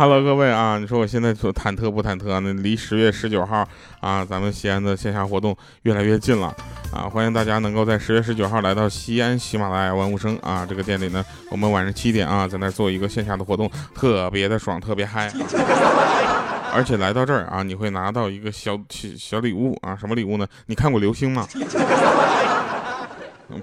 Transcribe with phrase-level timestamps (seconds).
[0.00, 2.54] Hello，各位啊，你说我现在说忐忑不忐忑呢？
[2.54, 3.68] 离十月十九号
[4.00, 6.56] 啊，咱们西安的线下活动越来越近了
[6.90, 7.04] 啊！
[7.06, 15.30] 欢迎大家能够在十月十九号来到西安喜马拉雅万物生啊这个店里呢，我们晚上七点啊，在那做一个线下的活动，特别的爽，特别嗨。
[16.72, 20.46] 而且来到这儿啊，你会拿到一个小小小礼物啊，什么礼物呢？
[20.64, 21.46] 你看过流星吗？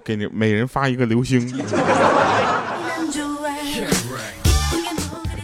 [0.05, 1.51] 给你每人发一个流星。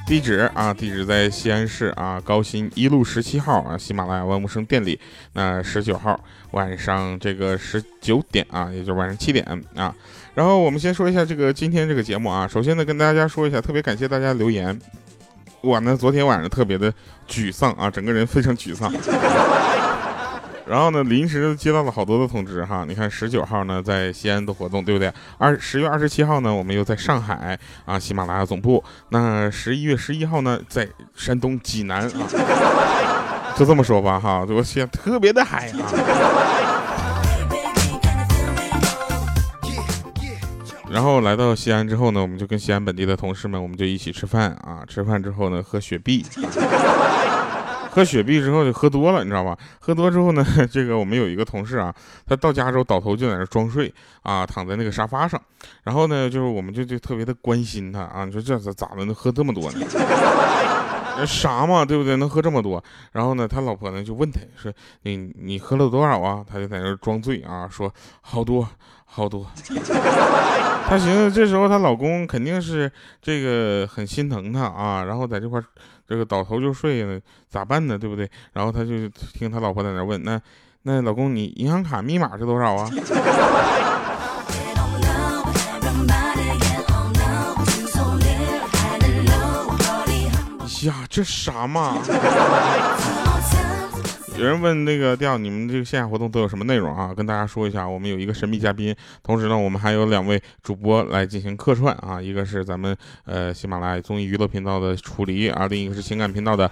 [0.06, 5.00] 地址啊，地址在西安市啊高新一路十七号啊喜马拉雅万物生店里。
[5.32, 6.20] 那十九号
[6.52, 9.46] 晚上这个十九点啊，也就是晚上七点
[9.76, 9.96] 啊。
[10.36, 12.46] 然后我们先说一下这个今天这个节目啊。
[12.46, 14.78] 首先呢，跟大家说一下，特别感谢大家留言。
[15.62, 16.94] 我呢昨天晚上特别的
[17.28, 18.92] 沮丧啊，整个人非常沮丧。
[20.66, 25.12] 然后呢，临时接到了好多的通知哈，你看十九号呢在西安的活动，对不对？
[25.38, 28.84] 二十月二十七号呢，我们又在上海啊，喜马拉雅总部。
[29.10, 35.92] 那十一月十一号呢，在山东济南啊，就这么说吧哈，我现特别的嗨啊。
[40.90, 44.84] 然后来到西安之后呢，我们就跟西安本地的同事们，我们就一起吃饭啊。
[44.88, 46.26] 吃饭之后呢，喝雪碧。
[47.94, 49.56] 喝雪碧之后就喝多了，你知道吧？
[49.80, 51.94] 喝多之后呢， 这个我们有一个同事啊，
[52.26, 55.40] 他到家之后倒头就在那装睡啊，躺在那个沙发上。
[55.84, 59.80] 然后呢，就是我们就就特别的关心他啊，你说这咋咋的能喝这么多呢？
[61.28, 62.16] 傻嘛，对不对？
[62.16, 62.84] 能喝这么多？
[63.12, 64.74] 然后呢，他老婆呢就问他说
[65.04, 68.68] ：“你你喝了多少啊？”他就在那装醉啊，说好多
[69.06, 69.46] 好多。
[70.90, 75.62] 他寻思这时候她老公肯定是这个很心疼她啊，然后在这块
[76.08, 77.98] 这个倒头就睡了，咋办呢？
[77.98, 78.30] 对不对？
[78.54, 80.42] 然后他就听他老婆在那问：“那
[80.84, 82.90] 那老公，你银行卡密码是多少啊？”
[90.84, 91.98] 呀，这啥嘛？
[94.36, 97.14] 有人问那个调，你们这个线下活动都有什么内容啊？
[97.14, 102.20] 跟大家说一下，我们有一个神秘嘉宾，同时呢，我们还有两位主播来进行客串啊。
[102.22, 106.70] 一个是咱们呃喜马拉雅综艺娱乐频道的楚离啊，另一个是情感频道的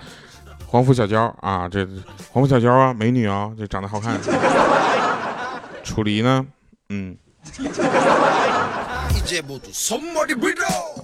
[0.65, 1.69] 黄福小娇啊。
[1.69, 1.85] 这
[2.31, 4.19] 黄福小娇啊，美女啊，这长得好看。
[5.83, 6.45] 楚离呢，
[6.89, 7.15] 嗯。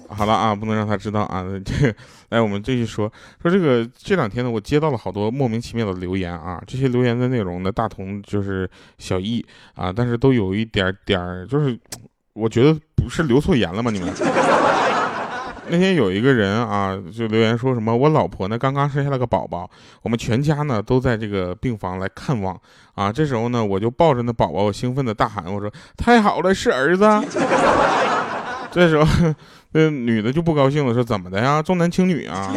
[0.10, 1.44] 好了啊，不能让他知道啊。
[1.66, 1.94] 这，
[2.30, 3.88] 来我们继续说说这个。
[3.98, 6.62] 这两天呢，我接到了好多莫名其妙的留言啊。
[6.66, 9.46] 这些留言的内容呢，大同就是小异
[9.76, 11.78] 啊，但是都有一点点儿，就是
[12.34, 13.92] 我觉得不是留错言了吗？
[13.92, 14.14] 你们？
[15.70, 19.70] 那天有一个人啊，就留言说什么，我老婆呢刚刚生下了个宝宝，
[20.02, 22.58] 我们全家呢都在这个病房来看望
[22.96, 23.12] 啊。
[23.12, 27.04] 这时候呢，我就抱着那宝宝，我兴奋的大喊，我说太好了，是儿子。
[28.72, 29.34] 这时候
[29.72, 32.54] 那女的就不高兴了，说怎么的呀，重男轻女啊。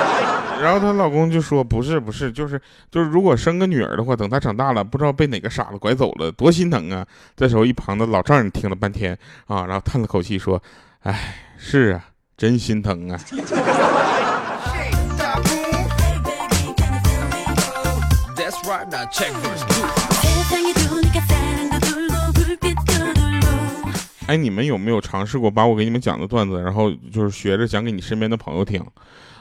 [0.62, 7.06] 然后她老公就说不是不是，就是就是如果生个女儿的话，等她长大了，不知道被哪个傻子拐走了，多心疼啊。
[7.36, 10.62] 这时候一旁的老丈人听了半天啊，然后叹了口气说，
[11.02, 12.04] 哎，是啊。
[12.34, 13.20] 真心疼啊！
[24.32, 28.80] 哎，你们有没有尝试过把我给你们讲的段子，然后就是学着讲给你身边的朋友听？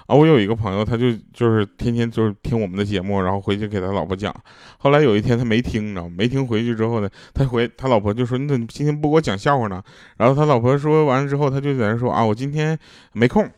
[0.05, 4.35] 啊，我有一个朋友，他就就是天天就是听我们的节目，然后回去给他老婆讲。
[4.79, 6.11] 后来有一天他没听，你知道吗？
[6.17, 9.81] 没听回去之后呢，他回他老婆就说：“你怎么今天不给我讲笑话呢？”
[10.19, 12.77] 然后他老婆说完了之后，他就在那说：“啊，我今天
[13.13, 13.49] 没空。”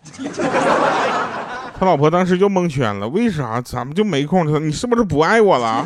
[1.79, 3.59] 他老婆当时就蒙圈了，为啥？
[3.59, 4.45] 咱们就没空？
[4.45, 5.83] 他说：“你是不是不爱我了？”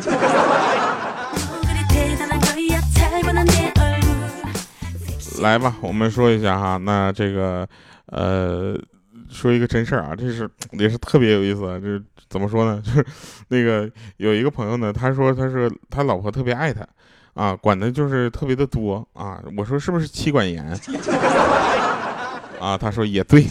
[5.40, 7.68] 来吧，我们说一下哈，那这个
[8.06, 8.78] 呃。
[9.30, 11.60] 说一个真事儿啊，这是也是特别有意思。
[11.82, 12.80] 就是怎么说呢？
[12.82, 13.04] 就是
[13.48, 13.86] 那个
[14.16, 16.82] 有一个朋友呢，他说他是他老婆特别爱他，
[17.34, 19.38] 啊，管的就是特别的多啊。
[19.54, 20.64] 我说是不是妻管严？
[22.58, 23.44] 啊，他说也对，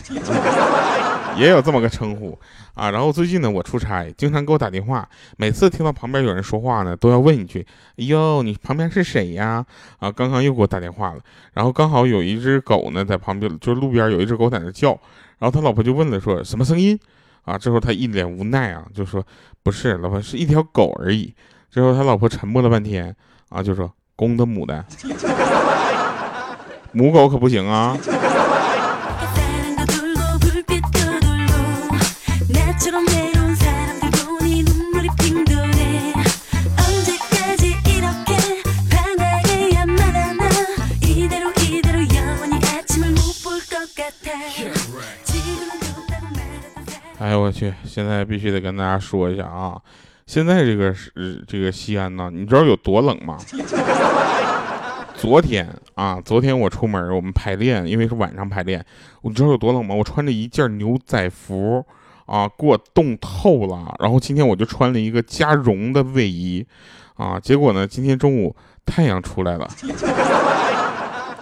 [1.38, 2.38] 也有这么个称呼
[2.74, 2.92] 啊。
[2.92, 5.07] 然后最近呢，我出差，经常给我打电话，
[5.38, 7.66] 每次听到旁边有人说话呢，都要问一句
[7.98, 9.66] ：“哟，你旁边是谁呀？”
[10.00, 11.19] 啊，刚刚又给我打电话了。
[11.54, 14.89] 然后刚好有一只狗呢，在旁边，就是路边有一只狗在那叫。
[15.39, 17.00] 然后他老婆就问了，说什么声音？
[17.44, 19.25] 啊，之后他一脸无奈啊，就说
[19.63, 21.34] 不是，老婆是一条狗而已。
[21.69, 23.16] 之后他老婆沉默了半天，
[23.50, 24.84] 啊，就说公的母的，
[26.92, 27.95] 母狗可不行啊。
[47.57, 47.74] 去！
[47.83, 49.75] 现在必须得跟大家说一下啊，
[50.27, 53.36] 现在这个是这个西安呢，你知道有多冷吗？
[55.18, 58.86] 昨天啊，昨天我出门，我们排练，因为是晚上排练，
[59.24, 59.95] 你知道有多冷吗？
[59.95, 61.83] 我穿着一件牛仔服
[62.27, 63.95] 啊，给我冻透了。
[63.98, 66.63] 然后今天我就穿了一个加绒的卫衣
[67.15, 68.56] 啊，结果呢，今天中午
[68.86, 69.68] 太阳出来了，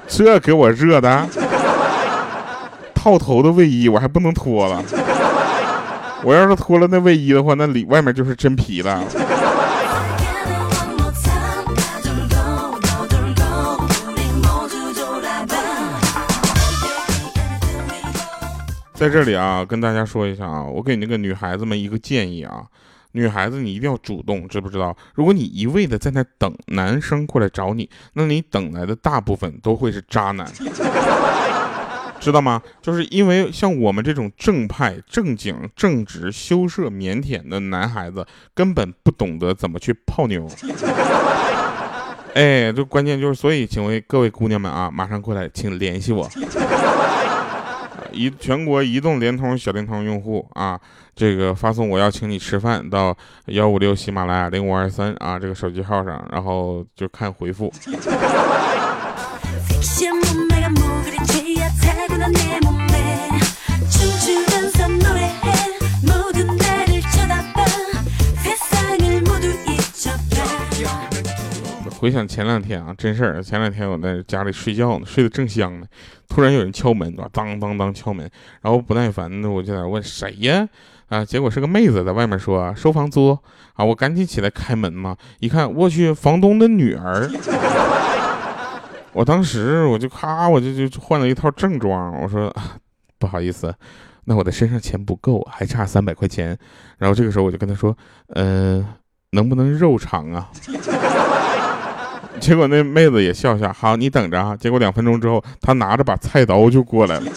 [0.07, 1.27] 这给我热的，
[2.93, 4.81] 套头的卫衣我还不能脱了。
[6.23, 9.03] 我要是脱了那卫衣的话，那里外面就是真皮了。
[18.93, 22.63] 在这里啊，跟大家说一下啊，我给那个女孩子们一个建议啊，
[23.11, 24.95] 女孩子你一定要主动，知不知道？
[25.13, 30.47] 如果你一味的在那等男生过来找你，那你等来的大部分都会是渣男。
[32.25, 32.59] 知道吗？
[32.81, 38.25] 就是因为像我们这种正派、正经、正直、羞涩、腼腆的男孩子，
[38.55, 40.47] 根本不懂得怎么去泡妞。
[42.33, 46.27] 哎，这关键就是，所以，请问各位姑娘们啊，马上过来，请联系我。
[48.11, 50.79] 移全国移动、联通、小灵通用户啊，
[51.15, 53.15] 这个发送我要请你吃饭到
[53.47, 57.71] 幺五六喜马拉雅零五二三啊这个手机号上，然后就看回复。
[72.05, 73.41] 回想前两天啊，真事儿。
[73.41, 75.87] 前两天我在家里睡觉呢，睡得正香呢，
[76.29, 78.29] 突然有人敲门，当当当敲门，
[78.61, 80.69] 然后不耐烦的我就在问谁呀？
[81.09, 83.35] 啊，结果是个妹子在外面说收房租
[83.73, 87.27] 啊，我赶紧起来开门嘛，一看我去，房东的女儿。
[89.13, 92.55] 我当时我就咔，我就就换了一套正装，我说
[93.17, 93.73] 不好意思，
[94.25, 96.55] 那我的身上钱不够，还差三百块钱。
[96.99, 97.97] 然后这个时候我就跟他说，
[98.27, 98.85] 呃，
[99.31, 100.51] 能不能肉偿啊？
[102.41, 104.55] 结果那妹子也笑笑，好，你等着啊。
[104.55, 107.31] 结果两分钟之后，他拿着把菜刀就过来了，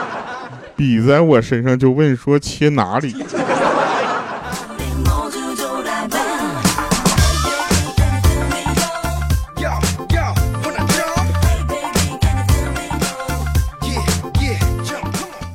[0.76, 3.14] 比在我身上就问说切哪里。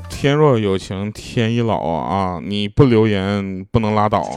[0.09, 2.41] 天若有情天亦老啊！
[2.43, 4.35] 你不留言不能拉倒。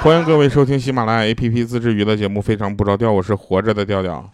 [0.00, 4.24] 欢迎各位收听喜马拉雅 APP 自制娱乐节目《非常不着调》，我是活着的调调。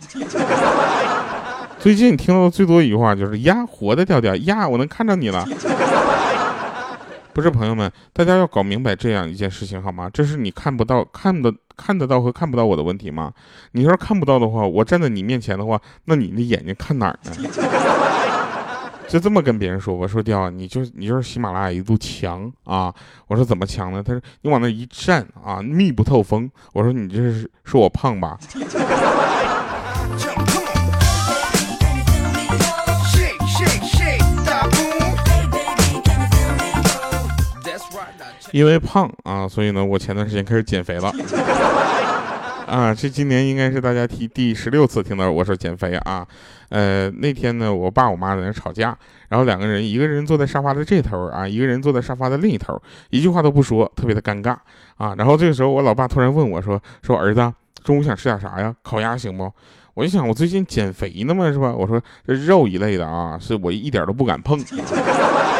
[1.78, 5.46] 最近听到的最多一句话就是呀，活的调调呀，我能看到你了。
[7.32, 10.10] 不是朋友们，大家要搞明白这样一件事情好吗？
[10.12, 13.32] 这是你看不到、看的看得到和看不到我的问题吗？
[13.72, 17.32] 你要是看不到的话，我站在你面前的话，那你的眼睛看哪儿呢？
[19.12, 22.90] 就这么跟别人说，我说雕，你就你就是喜马拉雅一堵墙啊！
[23.26, 24.02] 我说怎么墙呢？
[24.02, 26.50] 他说你往那一站啊，密不透风。
[26.72, 28.38] 我说你这是说我胖吧？
[38.50, 41.12] 因为胖啊，所以呢，我前段时间开始减肥了。
[42.72, 46.26] 啊，这今年应该是大家提第十六次听到我说减肥啊。
[46.70, 48.96] 呃，那天呢，我爸我妈在那吵架，
[49.28, 54.56] 然后两个人，一个人坐在沙发的这头啊，一个人坐在沙发的另一头，一句话都不说，特别的尴尬
[54.96, 55.14] 啊。
[55.18, 57.52] 然后这个时候，我老爸突然问我说：“说儿子，
[57.84, 58.74] 中午想吃点啥呀？
[58.82, 59.52] 烤鸭行不？”
[59.92, 61.74] 我就想，我最近减肥呢嘛，是吧？
[61.74, 64.58] 我说这肉一类的啊，是我一点都不敢碰。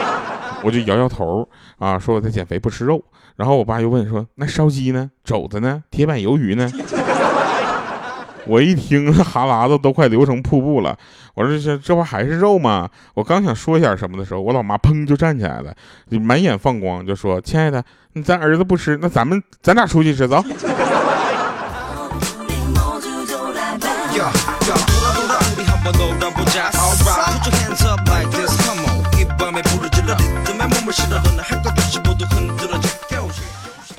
[0.62, 3.02] 我就摇摇头啊，说我在减肥，不吃肉。
[3.36, 5.10] 然后我爸又问说：“那烧鸡呢？
[5.24, 5.82] 肘子呢？
[5.90, 6.70] 铁板鱿鱼呢？”
[8.46, 10.96] 我一听，哈喇子都快流成瀑布了。
[11.34, 15.74] 我说：“这这不还是肉吗？”我刚想说一点什么的时候，我老妈砰就站起来了，
[16.10, 17.82] 就满眼放光，就说：“亲爱的，
[18.24, 20.42] 咱儿子不吃，那咱们咱俩出去吃，走。”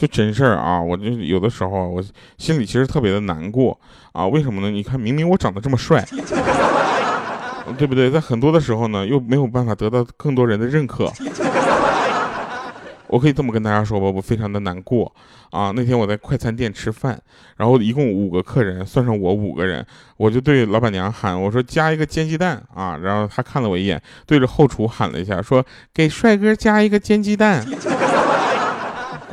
[0.03, 0.81] 就真事儿啊！
[0.81, 2.03] 我就有的时候，我
[2.37, 3.79] 心里其实特别的难过
[4.11, 4.27] 啊。
[4.27, 4.69] 为什么呢？
[4.69, 6.05] 你看，明明我长得这么帅，
[7.77, 8.11] 对不对？
[8.11, 11.09] 在很多的时候呢，又没有办法得到更多人的认可。
[13.07, 15.09] 我可以这么跟大家说吧，我非常的难过
[15.51, 15.71] 啊。
[15.73, 17.17] 那天我在快餐店吃饭，
[17.55, 19.85] 然后一共五个客人，算上我五个人，
[20.17, 22.97] 我就对老板娘喊，我说加一个煎鸡蛋啊。
[22.97, 27.65] 然后她看了我一眼，对着后厨喊了一下，说给帅哥加一个煎鸡蛋。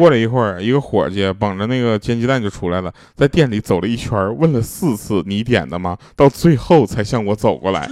[0.00, 7.86] 过了一会儿，一个伙计捧着那个煎鸡蛋就出来了，在店里走了一圈，问了四次“你点的吗？”到最后才向我走过来。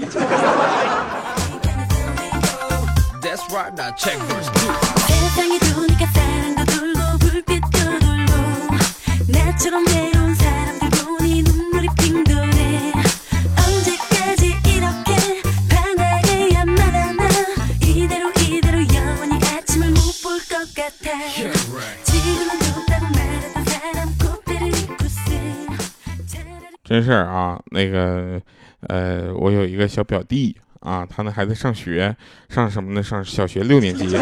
[26.89, 28.41] 真事儿啊，那个，
[28.87, 32.17] 呃，我有一个小表弟啊，他呢还在上学，
[32.49, 33.03] 上什么呢？
[33.03, 34.17] 上小学六年级。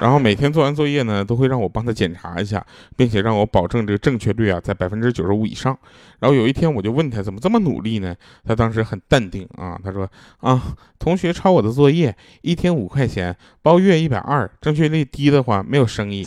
[0.00, 2.64] 然后每天做完作业呢，都会让我帮他检查一下，
[2.96, 5.78] 并且让我保证这个正确率啊在百分之九十五以上。
[6.18, 8.16] 然后有一天我就问他怎么这么努力呢？
[8.42, 10.10] 他当时很淡定啊，他说
[10.40, 16.26] 啊，同学抄我的作业，一天五块钱，包月一百二，正确率低的话没有生意。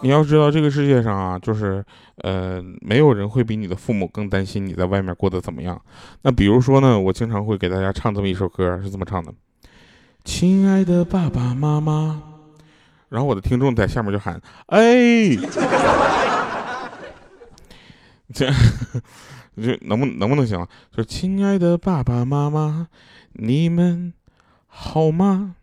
[0.00, 1.84] 你要知道，这个世界上啊，就是，
[2.18, 5.80] 呃，没有人会比你的父母更担心你在外面过得怎么样。
[6.22, 9.34] 那比如说呢，我经常会给大家唱这么一首歌，是这么唱的
[10.24, 12.22] ：“亲爱的爸爸妈妈。”
[13.10, 15.36] 然后我的听众在下面就喊：“哎！”
[18.32, 18.48] 这
[19.56, 20.64] 这能不能不能行？
[20.92, 22.86] 就亲爱的爸爸妈妈，
[23.32, 24.12] 你们
[24.66, 25.56] 好吗？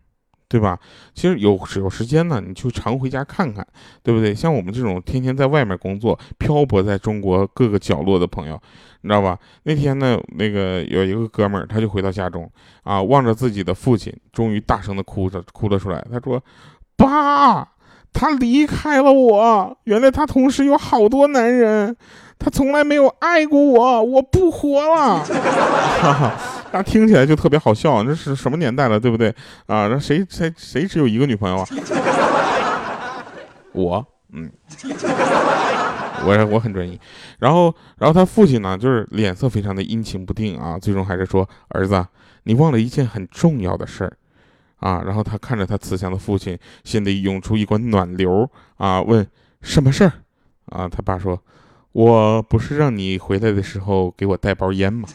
[0.56, 0.80] 对吧？
[1.14, 3.68] 其实有有时间呢，你就常回家看看，
[4.02, 4.34] 对不对？
[4.34, 8.58] 像我们这种天天在外面工作、漂泊在中国各个角落的朋友，
[9.02, 9.38] 你知道吧？
[9.64, 12.50] 那天呢，那个有一个哥们儿，他就回到家中，
[12.84, 16.02] 啊，望着自己的父亲，终于大声的哭着哭了出来。
[16.10, 16.42] 他说
[16.96, 17.68] ：“爸，
[18.14, 19.78] 他离开了我。
[19.84, 21.98] 原来他同时有好多男人，
[22.40, 25.22] 他从来没有爱过我，我不活了。
[26.76, 29.30] ”那听起来就特别好笑，这是什么年代了，对不对
[29.66, 29.88] 啊？
[29.88, 31.66] 那谁谁谁只有一个女朋友啊？
[33.72, 34.52] 我，嗯，
[36.26, 37.00] 我我很专一。
[37.40, 40.78] 然后，然后他父亲呢，就是脸色非常的阴晴不定啊。
[40.78, 42.06] 最终还是说：“儿子，
[42.44, 44.12] 你忘了一件很重要的事儿
[44.80, 49.26] 啊。”然后他看着他慈祥的父亲，心里涌出一股暖流啊，问
[49.64, 50.12] ：“什么事儿？”
[50.76, 51.42] 啊，他爸说
[51.94, 55.08] ：“我不是让你回来的时候给我带包烟吗？”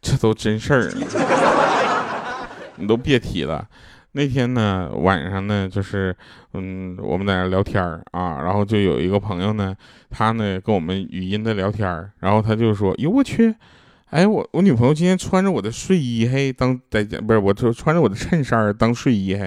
[0.00, 0.92] 这都真事儿，
[2.76, 3.66] 你都别提了。
[4.18, 6.12] 那天呢，晚上呢，就是
[6.52, 9.72] 嗯，我们在那聊天啊，然后就有一个朋友呢，
[10.10, 13.54] 他呢跟我们语音的聊天，然后他就说：“哟，我去，
[14.10, 19.46] 哎，我我女朋友今天穿着我的睡衣，嘿，当在家不是，我就穿着我的衬衫当睡衣，嘿。”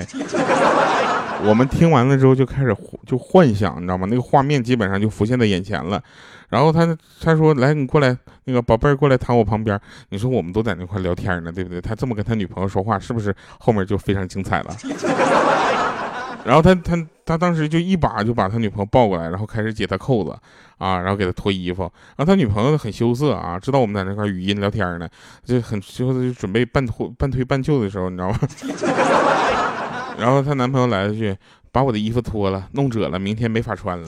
[1.43, 4.07] 我们听完了之后就开始就幻想，你知道吗？
[4.09, 6.01] 那个画面基本上就浮现在眼前了。
[6.49, 9.79] 然后他他说：“来，你过来，那个宝贝儿过来躺我旁边。”
[10.09, 11.79] 你说我们都在那块聊天呢，对不对？
[11.79, 14.75] 他这么跟他女朋友说话，是不是后面就非常精彩了？
[16.43, 20.37] 然后他他他当时就一把就把他女朋友抱过来，然后开始解他扣子
[20.77, 21.83] 啊，然后给他脱衣服。
[22.17, 25.07] 然后他女朋友很羞涩啊，知道我们在那块语音聊天呢，
[25.45, 28.39] 就很羞涩，就准备半脱半推半就的时候，你知道吗？
[30.21, 31.35] 然后她男朋友来了句
[31.73, 34.07] ：“把我的衣服脱了，弄褶了，明天没法穿了。”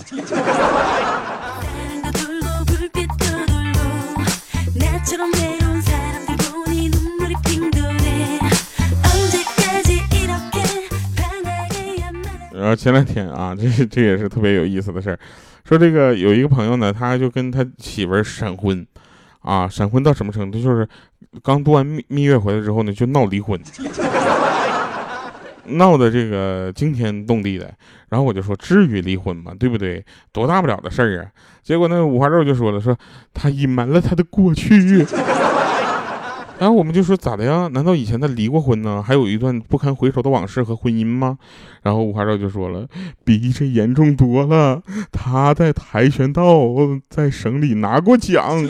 [12.53, 15.19] 然后前两天啊，这这也是特别有意思的事儿，
[15.65, 18.85] 说这个有一个朋友呢，他就跟他媳妇儿闪婚，
[19.41, 20.61] 啊，闪婚到什么程度？
[20.61, 20.87] 就是
[21.41, 23.59] 刚度完蜜蜜月回来之后呢，就闹离婚。
[25.65, 27.73] 闹的这个惊天动地的，
[28.09, 29.53] 然后我就说至于离婚吗？
[29.57, 30.03] 对不对？
[30.31, 31.27] 多大不了的事儿啊！
[31.63, 32.97] 结果那五花肉就说了，说
[33.33, 35.05] 他隐瞒了他的过去。
[36.59, 37.67] 然后我们就说咋的呀？
[37.73, 39.01] 难道以前他离过婚呢？
[39.01, 41.37] 还有一段不堪回首的往事和婚姻吗？
[41.81, 42.87] 然后五花肉就说了，
[43.25, 44.81] 比这严重多了。
[45.11, 46.45] 他在跆拳道
[47.09, 48.65] 在省里拿过奖。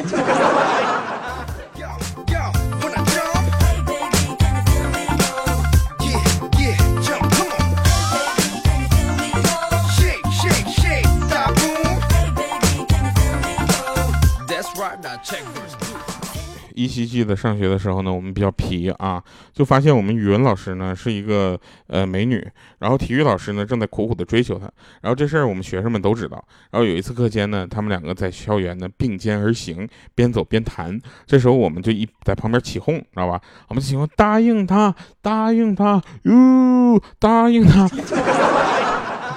[16.84, 19.24] 依稀记得上学的时候呢，我们比较皮啊，
[19.54, 22.46] 就发现我们语文老师呢是一个呃美女，
[22.80, 24.70] 然后体育老师呢正在苦苦的追求她，
[25.02, 26.44] 然后这事儿我们学生们都知道。
[26.72, 31.00] 然后有一次课间呢，他们两个在校园呢并肩而行，边走边谈。
[31.26, 33.40] 这时候我们就一在旁边起哄，知道吧？
[33.70, 37.90] 我们起哄答应他，答应他，哟，答应他。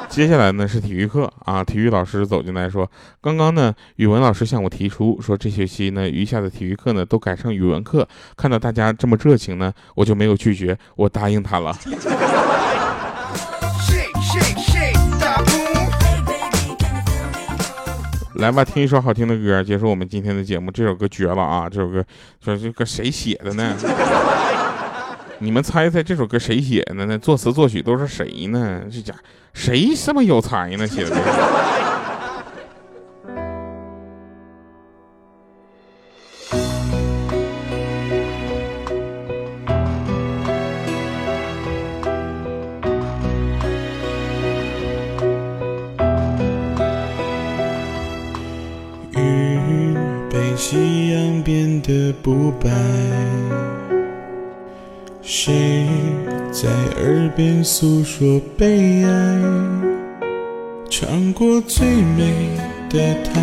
[0.16, 8.08] 接下来呢是体育课啊，体育老师走进来说：“刚刚呢，语文老师向我提出说，这学期呢余下的体育课呢都改成语文课。
[8.34, 11.76] 看到大家这么热情呢，我就没有拒绝，我答应他了。
[18.36, 20.70] ”来吧，听一首好听的歌，结束我们今天的节目。
[20.70, 21.68] 这首歌绝了啊！
[21.68, 22.04] 这首歌
[22.42, 23.74] 说这个谁写的呢？
[25.38, 27.18] 你们猜猜这首歌谁写的呢？
[27.18, 28.84] 作词作曲都是谁呢？
[28.90, 29.14] 这家
[29.52, 30.86] 谁这么有才呢？
[30.86, 31.14] 写的。
[49.12, 49.94] 雨
[50.30, 53.65] 被夕阳变得不白。
[55.46, 55.86] 谁
[56.50, 56.68] 在
[57.00, 59.40] 耳边诉说悲哀？
[60.90, 62.50] 尝过最美
[62.90, 63.40] 的糖，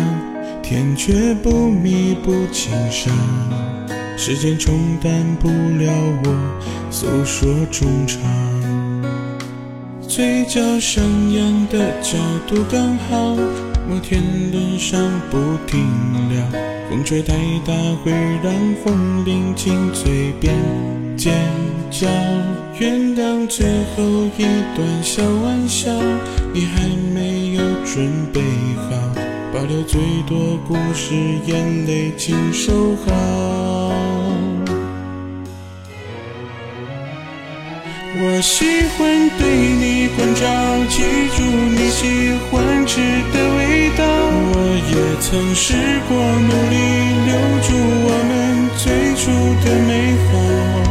[0.62, 3.10] 甜却不弥补情伤。
[4.18, 5.90] 时间冲淡不了
[6.24, 8.20] 我诉说衷肠。
[10.06, 13.34] 嘴角上扬的角度刚好，
[13.88, 15.80] 摩天轮上不停
[16.28, 16.60] 聊。
[16.90, 17.32] 风吹太
[17.64, 17.72] 大
[18.04, 18.52] 会让
[18.84, 20.54] 风铃进嘴边
[21.16, 21.32] 尖。
[21.90, 22.08] 叫
[22.80, 24.02] 原谅最后
[24.36, 24.42] 一
[24.74, 25.88] 段小玩笑，
[26.52, 28.40] 你还没有准备
[28.76, 28.90] 好，
[29.52, 31.14] 保留最多故事，
[31.46, 33.12] 眼泪请收好。
[38.16, 38.64] 我喜
[38.96, 40.42] 欢对你关照，
[40.88, 41.02] 记
[41.36, 43.00] 住你喜欢吃
[43.32, 44.02] 的味道。
[44.50, 44.54] 我
[44.90, 45.74] 也曾试
[46.08, 46.74] 过努力
[47.26, 47.30] 留
[47.62, 47.68] 住
[48.02, 48.82] 我们最
[49.14, 49.22] 初
[49.64, 49.90] 的美
[50.32, 50.83] 好。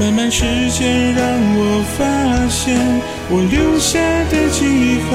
[0.00, 2.00] 慢慢时间让我发
[2.48, 2.74] 现
[3.28, 4.00] 我留下
[4.32, 5.12] 的记号，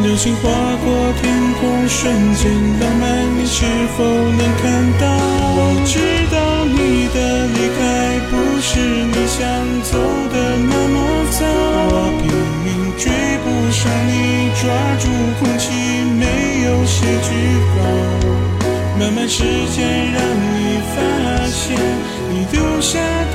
[0.00, 0.86] 流星划过
[1.20, 1.26] 天
[1.58, 2.46] 空，瞬间
[2.78, 3.02] 浪漫，
[3.34, 3.66] 你是
[3.98, 4.70] 否能看
[5.02, 5.02] 到？
[5.58, 5.98] 我知
[6.30, 7.82] 道你的离开
[8.30, 8.32] 不
[8.62, 8.78] 是
[9.10, 9.42] 你想
[9.82, 9.98] 走
[10.30, 10.34] 的
[10.70, 10.96] 那么
[11.34, 11.42] 早，
[11.90, 12.30] 我拼
[12.62, 13.10] 命追
[13.42, 14.62] 不上你，抓
[15.02, 15.10] 住
[15.40, 15.74] 空气，
[16.14, 16.22] 没
[16.62, 17.28] 有写句
[17.74, 17.76] 号。
[19.00, 19.42] 慢慢时
[19.74, 19.82] 间
[20.14, 20.22] 让
[20.54, 20.96] 你发
[21.50, 21.76] 现
[22.30, 23.00] 你留下
[23.32, 23.33] 的。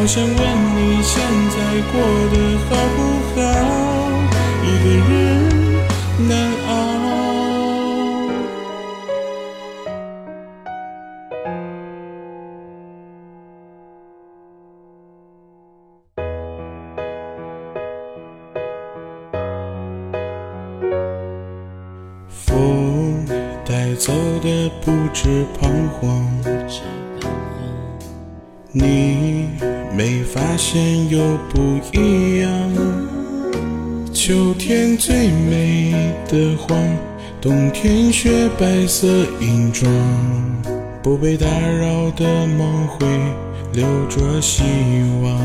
[0.00, 1.56] 好想问你现在
[1.92, 2.00] 过
[2.32, 2.34] 得
[2.70, 2.98] 好不
[3.36, 3.38] 好？
[4.64, 5.12] 一个人
[6.26, 6.32] 难
[6.66, 6.68] 熬。
[22.30, 23.28] 风
[23.66, 24.08] 带走
[24.40, 24.48] 的
[24.82, 25.60] 不止彷
[25.90, 26.00] 徨。
[28.72, 29.19] 你
[30.00, 32.50] 没发现又不一样，
[34.14, 35.92] 秋天最美
[36.26, 36.74] 的黄，
[37.38, 39.06] 冬天雪白色
[39.42, 39.92] 银装，
[41.02, 43.06] 不被打扰的梦会
[43.74, 44.62] 留着希
[45.22, 45.38] 望，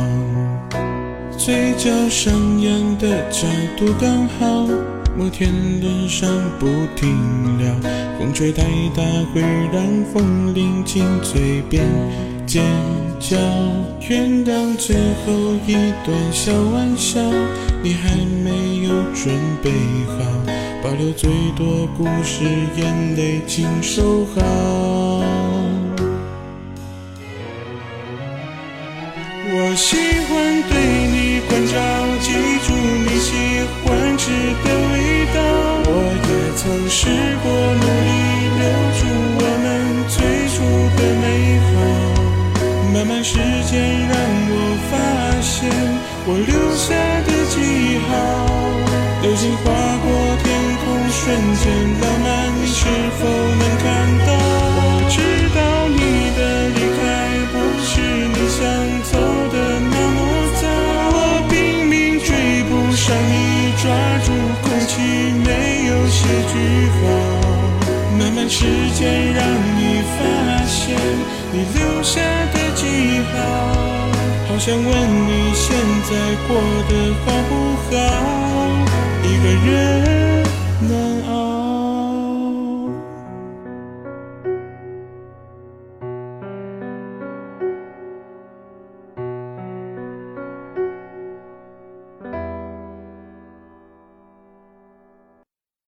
[1.38, 3.46] 嘴角上扬的角
[3.78, 4.74] 度刚好，
[5.18, 6.66] 摩天轮上不
[6.96, 7.14] 停
[7.58, 7.76] 聊，
[8.18, 8.64] 风吹太
[8.96, 9.42] 大会
[9.74, 11.84] 让风铃进嘴边
[12.48, 12.64] 尖。
[13.20, 13.38] 叫
[14.08, 15.74] 原谅最后一
[16.06, 17.20] 段小玩笑，
[17.82, 18.50] 你还没
[18.88, 19.72] 有准备
[20.08, 20.20] 好，
[20.84, 22.44] 保留最多故事，
[22.78, 24.42] 眼泪请收好。
[29.58, 29.96] 我喜
[30.28, 30.34] 欢
[30.70, 30.74] 对
[31.08, 31.74] 你关照，
[32.20, 32.34] 记
[32.66, 32.74] 住
[33.06, 33.30] 你喜
[33.84, 34.30] 欢吃
[34.64, 34.94] 的味
[35.34, 35.38] 道。
[35.88, 35.90] 我
[36.28, 37.08] 也曾试
[37.42, 37.46] 过
[37.80, 38.10] 努力
[38.60, 38.64] 留
[39.00, 39.02] 住
[42.96, 44.56] 慢慢时间让我
[44.90, 44.96] 发
[45.42, 45.70] 现
[46.26, 46.96] 我留下
[47.28, 48.10] 的记号，
[49.22, 49.64] 流星划
[50.00, 50.08] 过
[50.42, 50.48] 天
[50.80, 51.22] 空，瞬
[51.58, 51.66] 间
[52.00, 52.88] 浪漫，你是
[53.20, 53.86] 否能看
[54.26, 54.45] 到？
[74.66, 74.92] 想问
[75.28, 75.78] 你现
[76.10, 76.58] 在过
[76.90, 77.52] 得好不
[77.96, 77.96] 好？
[79.22, 79.95] 一个人。